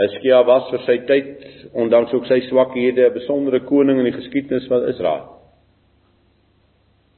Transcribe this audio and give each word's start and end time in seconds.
Hizkia 0.00 0.40
was 0.48 0.70
vir 0.72 0.84
sy 0.86 0.96
tyd, 1.08 1.42
ondanks 1.76 2.12
ook 2.16 2.24
sy 2.28 2.40
swakhede, 2.46 3.08
'n 3.08 3.14
besondere 3.14 3.60
koning 3.60 3.98
in 3.98 4.08
die 4.08 4.16
geskiedenis 4.16 4.68
van 4.68 4.88
Israel. 4.88 5.26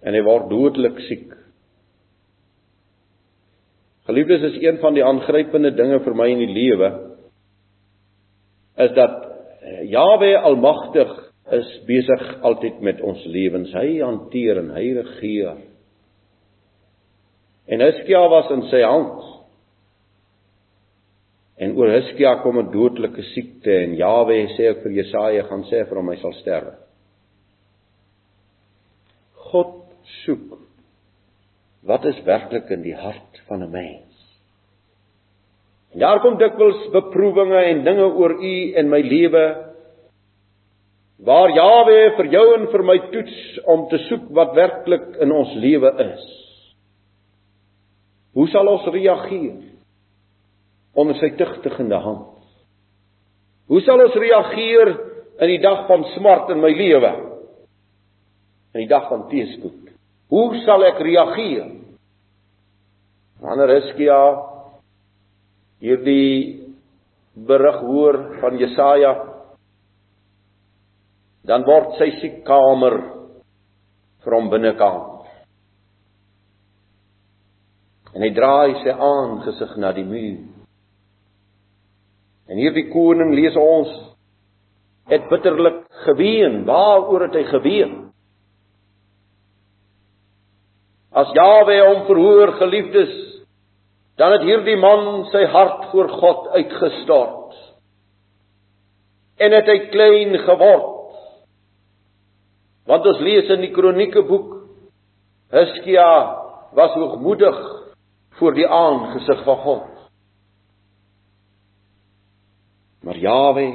En 0.03 0.15
hy 0.15 0.23
word 0.23 0.51
dodelik 0.51 0.99
siek. 1.07 1.31
Geliefdes 4.07 4.43
is 4.43 4.63
een 4.63 4.79
van 4.83 4.95
die 4.95 5.05
aangrypende 5.05 5.71
dinge 5.71 6.01
vir 6.01 6.15
my 6.15 6.27
in 6.33 6.39
die 6.43 6.55
lewe 6.55 6.89
is 8.77 8.91
dat 8.97 9.19
eh, 9.63 9.91
Jahwe 9.91 10.39
almagtig 10.39 11.13
is 11.53 11.69
besig 11.87 12.23
altyd 12.43 12.81
met 12.81 13.01
ons 13.01 13.25
lewens. 13.25 13.73
Hy 13.73 14.01
hanteer 14.01 14.59
en 14.59 14.71
hy 14.75 14.87
regeer. 14.97 15.61
En 17.69 17.81
Hizkia 17.85 18.25
was 18.29 18.51
in 18.51 18.65
sy 18.71 18.83
hand. 18.83 19.32
En 21.61 21.75
oor 21.77 21.91
Hizkia 21.93 22.39
kom 22.43 22.59
'n 22.59 22.71
dodelike 22.73 23.23
siekte 23.35 23.73
en 23.85 23.95
Jahwe 23.97 24.47
sê 24.57 24.71
ek 24.71 24.83
vir 24.83 24.93
Jesaja 24.93 25.43
gaan 25.49 25.65
sê 25.65 25.85
vir 25.89 25.97
hom 25.97 26.09
hy 26.09 26.17
sal 26.17 26.33
sterwe. 26.33 26.75
God 29.53 29.75
soek 30.25 30.59
wat 31.83 32.05
is 32.05 32.25
werklik 32.25 32.71
in 32.71 32.83
die 32.83 32.97
hart 32.97 33.43
van 33.49 33.63
'n 33.63 33.71
mens. 33.71 34.15
En 35.93 36.01
daar 36.01 36.21
kom 36.21 36.39
dikwels 36.39 36.91
beproewinge 36.93 37.63
en 37.65 37.85
dinge 37.85 38.07
oor 38.15 38.33
u 38.43 38.73
en 38.75 38.89
my 38.89 39.01
lewe 39.01 39.73
waar 41.19 41.51
Jahwe 41.51 42.17
vir 42.17 42.27
jou 42.27 42.55
en 42.55 42.67
vir 42.67 42.83
my 42.83 42.99
toets 43.13 43.59
om 43.65 43.89
te 43.89 43.99
soek 43.99 44.31
wat 44.31 44.55
werklik 44.55 45.17
in 45.21 45.33
ons 45.33 45.55
lewe 45.55 45.93
is. 45.99 46.25
Hoe 48.33 48.49
sal 48.49 48.67
ons 48.67 48.87
reageer 48.87 49.72
onder 50.95 51.17
sy 51.21 51.33
tugtigende 51.39 51.99
hand? 52.05 52.29
Hoe 53.71 53.81
sal 53.87 54.03
ons 54.05 54.17
reageer 54.19 54.93
in 55.43 55.53
die 55.55 55.61
dag 55.63 55.87
van 55.89 56.05
smart 56.17 56.51
in 56.53 56.61
my 56.61 56.73
lewe? 56.77 57.13
In 58.75 58.85
die 58.85 58.91
dag 58.91 59.09
van 59.09 59.27
teëspoed. 59.31 59.93
Hoe 60.33 60.63
sal 60.67 60.85
ek 60.89 61.01
reageer? 61.05 61.71
Wanneer 63.43 63.75
Hiskia 63.79 64.19
hierdie 65.83 66.63
berig 67.35 67.81
hoor 67.83 68.19
van 68.43 68.59
Jesaja 68.61 69.13
dan 71.49 71.65
word 71.67 71.97
sy 71.99 72.11
siekkamer 72.21 72.97
vir 74.23 74.37
hom 74.37 74.51
binnekamer. 74.53 75.09
En 78.13 78.23
hy 78.23 78.31
draai 78.37 78.77
sy 78.85 78.93
aangesig 78.93 79.73
na 79.81 79.91
die 79.97 80.07
muur. 80.07 80.52
En 82.51 82.59
hierdie 82.59 82.89
koning 82.91 83.35
lees 83.37 83.57
ons 83.59 83.91
het 85.11 85.29
bitterlik 85.31 85.83
geween. 86.07 86.63
Waaroor 86.69 87.27
het 87.29 87.37
hy 87.39 87.45
geween? 87.51 87.93
As 91.13 91.29
Jawe 91.37 91.77
hom 91.83 92.07
verhoor 92.09 92.55
geliefdes, 92.57 93.13
dan 94.17 94.33
het 94.37 94.47
hierdie 94.47 94.79
man 94.81 95.27
sy 95.33 95.45
hart 95.53 95.91
voor 95.93 96.09
God 96.09 96.49
uitgestort. 96.57 97.59
En 99.43 99.53
het 99.57 99.69
hy 99.69 99.79
klein 99.93 100.39
geword. 100.47 100.89
Want 102.89 103.07
ons 103.07 103.21
lees 103.23 103.51
in 103.53 103.63
die 103.63 103.73
kronieke 103.75 104.25
boek 104.27 104.59
Hiskia 105.53 106.09
was 106.73 106.95
hoogmoedig 106.97 107.59
voor 108.39 108.55
die 108.57 108.69
aangesig 108.69 109.43
van 109.45 109.57
God. 109.57 110.02
Maar 113.03 113.19
Jawe 113.19 113.69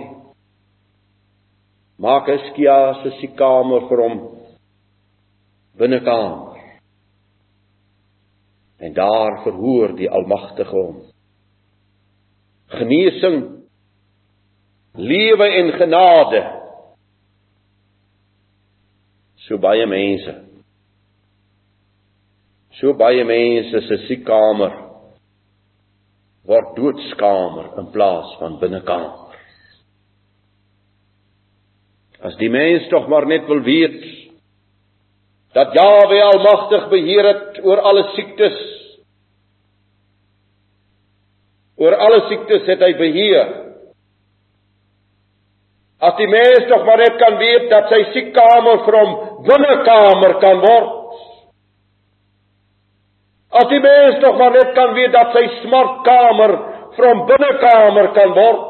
maak 1.98 2.30
Hiskia 2.30 3.02
se 3.04 3.16
sikamer 3.22 3.88
vir 3.90 4.04
hom 4.06 4.20
binnekamer 5.78 6.48
En 8.78 8.94
daar 8.94 9.42
verhoor 9.44 9.96
die 9.96 10.10
Almagtige 10.10 10.76
hom. 10.76 11.02
Genesing, 12.66 13.38
lewe 14.94 15.48
en 15.48 15.72
genade. 15.72 16.42
So 19.36 19.58
baie 19.58 19.86
mense. 19.90 20.36
So 22.78 22.94
baie 22.94 23.24
mense 23.26 23.82
se 23.88 23.98
siekkamer 24.06 24.87
word 26.48 26.76
doodskamer 26.78 27.74
in 27.82 27.90
plaas 27.92 28.30
van 28.40 28.56
binnekamer. 28.62 29.36
As 32.24 32.38
die 32.40 32.50
mens 32.50 32.88
tog 32.90 33.10
maar 33.12 33.28
net 33.30 33.46
wil 33.50 33.62
weet 33.66 34.00
dat 35.58 35.74
Jahwe 35.74 36.18
almagtig 36.24 36.90
beheer 36.92 37.28
het 37.28 37.60
oor 37.66 37.82
alle 37.90 38.04
siektes. 38.16 38.58
Oor 41.78 41.96
alle 41.96 42.20
siektes 42.30 42.66
het 42.70 42.84
hy 42.84 42.92
beheer. 42.98 43.54
As 45.98 46.14
die 46.20 46.30
mens 46.30 46.68
tog 46.70 46.86
maar 46.86 47.02
net 47.02 47.18
kan 47.22 47.40
weet 47.42 47.70
dat 47.74 47.90
sy 47.94 48.04
siekkamer 48.14 48.84
vir 48.86 49.00
hom 49.02 49.16
binnekamer 49.48 50.38
kan 50.44 50.62
word. 50.66 50.97
As 53.52 53.70
die 53.72 53.80
mens 53.80 54.20
tog 54.24 54.38
maar 54.38 54.52
net 54.52 54.74
kan 54.76 54.94
weet 54.96 55.14
dat 55.16 55.32
sy 55.36 55.46
smartkamer 55.62 56.56
hom 56.98 57.24
binnekamer 57.30 58.12
kan 58.16 58.34
word. 58.36 58.66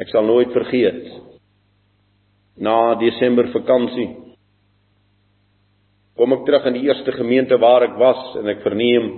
Ek 0.00 0.10
sal 0.10 0.26
nooit 0.26 0.50
vergeet 0.54 1.04
na 2.58 2.94
Desember 2.98 3.50
vakansie. 3.52 4.08
Kom 6.18 6.34
ek 6.34 6.44
terug 6.46 6.66
in 6.70 6.78
die 6.78 6.86
eerste 6.88 7.14
gemeente 7.14 7.58
waar 7.62 7.86
ek 7.86 7.96
was 7.98 8.20
en 8.40 8.50
ek 8.50 8.62
verneem 8.66 9.08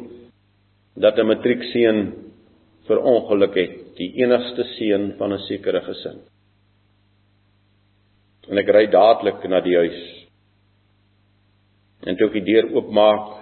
dat 0.96 1.18
'n 1.18 1.28
matriekseun 1.28 1.98
verongeluk 2.88 3.54
het, 3.54 3.96
die 3.96 4.12
enigste 4.22 4.64
seun 4.76 5.16
van 5.18 5.32
'n 5.32 5.44
sekere 5.48 5.80
gesin. 5.80 6.20
En 8.48 8.58
ek 8.58 8.68
ry 8.68 8.86
dadelik 8.86 9.48
na 9.48 9.60
die 9.60 9.76
huis. 9.76 10.25
En 12.06 12.16
toe 12.16 12.28
ek 12.30 12.38
die 12.38 12.46
deur 12.46 12.70
oopmaak 12.76 13.32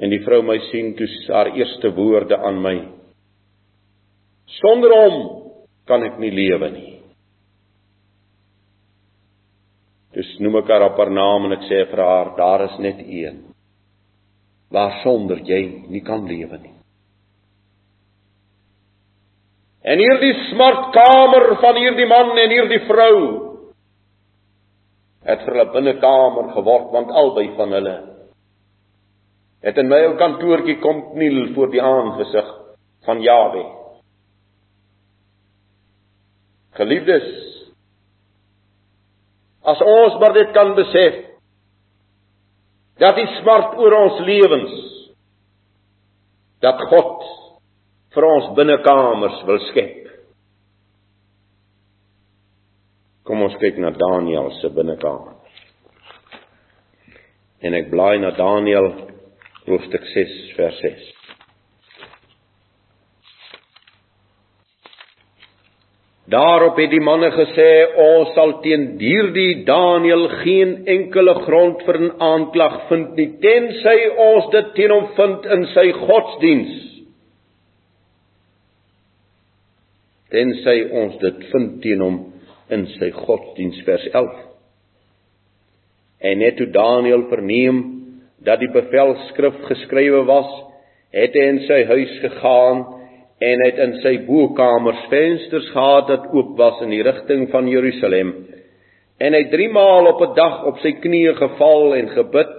en 0.00 0.12
die 0.12 0.20
vrou 0.24 0.42
my 0.44 0.58
sien, 0.70 0.94
toe 0.96 1.08
haar 1.28 1.52
eerste 1.56 1.90
woorde 1.96 2.36
aan 2.36 2.60
my: 2.64 2.76
Sonder 4.60 4.92
hom 4.96 5.16
kan 5.88 6.04
ek 6.04 6.18
nie 6.20 6.32
lewe 6.32 6.70
nie. 6.72 6.92
Dus 10.16 10.28
noem 10.40 10.62
ek 10.62 10.72
haar 10.72 10.88
op 10.88 11.00
haar 11.00 11.12
naam 11.12 11.48
en 11.48 11.58
ek 11.58 11.66
sê 11.68 11.82
vir 11.90 12.00
haar, 12.00 12.32
daar 12.38 12.64
is 12.70 12.78
net 12.80 13.04
een 13.04 13.44
waar 14.72 14.96
sonder 15.04 15.38
jy 15.46 15.60
nie 15.92 16.02
kan 16.02 16.24
lewe 16.26 16.58
nie. 16.58 16.72
En 19.86 20.00
hierdie 20.02 20.32
smartkamer 20.48 21.52
van 21.62 21.78
hierdie 21.78 22.08
man 22.10 22.32
en 22.34 22.50
hierdie 22.50 22.80
vrou 22.88 23.18
het 25.26 25.42
vir 25.44 25.54
hulle 25.54 25.72
binnekamer 25.74 26.52
geword 26.54 26.92
want 26.94 27.10
albei 27.22 27.48
van 27.56 27.74
hulle 27.78 27.96
het 29.66 29.78
in 29.82 29.90
my 29.90 29.98
ou 30.06 30.14
kantoortjie 30.20 30.78
kom 30.82 31.02
kniel 31.14 31.48
voor 31.56 31.72
die 31.72 31.82
aangesig 31.82 32.48
van 33.06 33.22
Jawe. 33.22 33.64
Geliefdes, 36.76 37.26
As 39.66 39.80
ons 39.82 40.18
maar 40.22 40.34
dit 40.36 40.52
kan 40.54 40.74
besef 40.78 41.14
dat 43.02 43.16
die 43.18 43.26
smart 43.40 43.74
oor 43.82 43.96
ons 43.98 44.20
lewens 44.24 44.74
dat 46.62 46.80
God 46.92 47.24
vir 48.14 48.26
ons 48.28 48.52
binnekamers 48.56 49.42
wil 49.48 49.58
skep. 49.72 50.05
Kom 53.26 53.42
ons 53.42 53.56
kyk 53.58 53.80
na 53.82 53.90
Daniël 53.90 54.52
se 54.60 54.70
binnekamer. 54.70 55.34
En 57.66 57.74
ek 57.74 57.88
blaai 57.90 58.20
na 58.22 58.30
Daniël 58.36 58.92
hoofstuk 59.66 60.04
6 60.12 60.34
vers 60.54 60.76
6. 60.84 61.06
Daarop 66.30 66.78
het 66.78 66.90
die 66.90 67.02
manne 67.02 67.32
gesê 67.34 67.66
ons 68.02 68.30
sal 68.34 68.56
teen 68.62 68.86
hierdie 68.98 69.64
Daniël 69.66 70.28
geen 70.44 70.76
enkele 70.94 71.34
grond 71.46 71.82
vir 71.86 71.98
'n 72.02 72.14
aanklag 72.30 72.78
vind 72.88 73.16
nie 73.18 73.28
tensy 73.42 73.98
ons 74.28 74.50
dit 74.54 74.72
teen 74.78 74.90
hom 74.90 75.06
vind 75.18 75.50
in 75.54 75.66
sy 75.74 75.86
godsdiens. 75.92 76.72
Tensy 80.30 80.78
ons 81.02 81.18
dit 81.18 81.44
vind 81.52 81.82
teen 81.82 82.00
hom 82.00 82.18
in 82.70 82.86
sy 82.96 83.10
godsdiens 83.14 83.78
vers 83.86 84.06
11. 84.12 84.36
En 86.26 86.38
net 86.38 86.56
toe 86.56 86.70
Daniël 86.74 87.26
verneem 87.30 87.82
dat 88.44 88.60
die 88.62 88.70
bevelskrif 88.72 89.58
geskrywe 89.68 90.24
was 90.28 90.50
het 91.16 91.36
hy 91.36 91.44
in 91.52 91.62
sy 91.64 91.80
huis 91.88 92.14
gegaan 92.24 92.82
en 93.46 93.62
het 93.64 93.78
in 93.84 93.94
sy 94.02 94.14
bokamers 94.26 95.02
vensters 95.12 95.68
gehad 95.74 96.10
wat 96.12 96.28
oop 96.34 96.54
was 96.58 96.80
in 96.84 96.92
die 96.94 97.04
rigting 97.04 97.46
van 97.52 97.68
Jerusalem. 97.68 98.32
En 99.20 99.36
hy 99.36 99.44
3 99.52 99.68
maal 99.72 100.08
op 100.12 100.20
'n 100.20 100.34
dag 100.36 100.64
op 100.70 100.78
sy 100.84 100.92
knieë 100.92 101.34
geval 101.36 101.94
en 101.96 102.08
gebid 102.08 102.56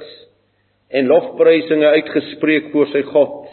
en 0.90 1.08
lofprysinge 1.08 1.88
uitgespreek 1.88 2.72
voor 2.72 2.88
sy 2.88 3.02
God, 3.02 3.48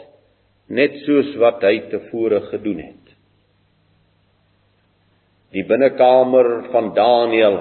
net 0.69 0.95
soos 1.05 1.35
wat 1.37 1.63
hy 1.63 1.81
tevore 1.91 2.41
gedoen 2.53 2.79
het. 2.79 3.04
Die 5.55 5.63
binnekamer 5.63 6.49
van 6.73 6.91
Daniël 6.95 7.59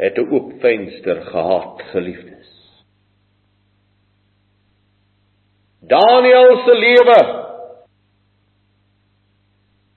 het 0.00 0.18
'n 0.18 0.30
oop 0.32 0.52
venster 0.60 1.22
gehad, 1.22 1.82
geliefdes. 1.92 2.50
Daniël 5.80 6.56
se 6.64 6.74
lewe 6.74 7.20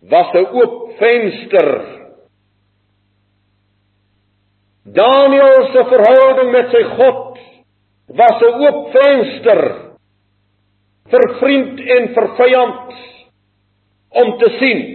was 0.10 0.34
'n 0.34 0.48
oop 0.62 0.98
venster. 0.98 1.70
Daniël 4.84 5.72
se 5.72 5.84
verhouding 5.94 6.52
met 6.52 6.70
sy 6.70 6.84
God 6.84 7.38
was 8.08 8.42
'n 8.42 8.54
oop 8.66 8.92
venster 8.92 9.62
vir 11.10 11.26
vriend 11.40 11.80
en 11.80 12.14
vir 12.14 12.28
vyand 12.36 12.94
om 14.10 14.38
te 14.38 14.50
sien. 14.60 14.93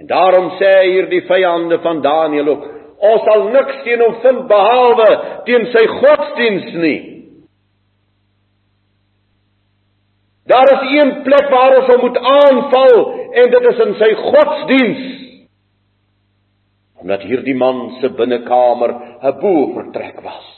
En 0.00 0.06
daarom 0.08 0.50
sê 0.56 0.72
hierdie 0.88 1.22
vyande 1.28 1.78
van 1.84 2.00
Daniël 2.00 2.48
ook: 2.48 2.66
Ons 3.00 3.24
sal 3.28 3.46
niks 3.52 3.82
teen 3.84 4.00
hom 4.00 4.16
vind 4.24 4.46
behalwe 4.48 5.08
teen 5.48 5.66
sy 5.74 5.84
godsdiens 5.92 6.74
nie. 6.80 7.00
Daar 10.50 10.72
is 10.74 10.88
een 10.90 11.12
plek 11.22 11.50
waar 11.52 11.76
ons 11.78 11.90
hom 11.92 12.00
moet 12.08 12.18
aanval 12.18 12.96
en 13.42 13.52
dit 13.54 13.68
is 13.70 13.82
in 13.86 13.94
sy 14.00 14.10
godsdiens. 14.18 15.04
Omdat 17.00 17.22
hierdie 17.28 17.56
man 17.56 18.00
se 18.00 18.10
binnekamer 18.16 18.94
'n 19.22 19.38
boertrek 19.40 20.20
was. 20.24 20.48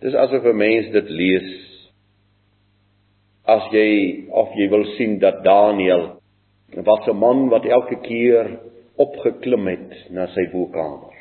Dis 0.00 0.14
asof 0.14 0.44
'n 0.44 0.56
mens 0.56 0.90
dit 0.92 1.08
lees 1.08 1.73
as 3.44 3.66
jy 3.72 4.24
of 4.32 4.54
jy 4.56 4.68
wil 4.72 4.84
sien 4.96 5.18
dat 5.20 5.42
Daniël 5.44 6.14
was 6.74 7.06
'n 7.08 7.16
man 7.16 7.48
wat 7.48 7.64
elke 7.64 8.00
keer 8.00 8.58
opgeklim 8.96 9.66
het 9.66 10.10
na 10.10 10.26
sy 10.26 10.48
woonkamer, 10.52 11.14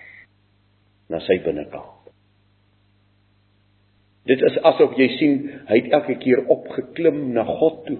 na 1.09 1.19
sy 1.19 1.37
binnekamer. 1.45 1.93
Dit 4.25 4.41
is 4.41 4.57
asof 4.63 4.95
jy 4.97 5.07
sien 5.17 5.33
hy 5.67 5.81
het 5.81 5.91
elke 5.91 6.15
keer 6.15 6.45
opgeklim 6.47 7.33
na 7.33 7.43
God 7.43 7.85
toe. 7.85 7.99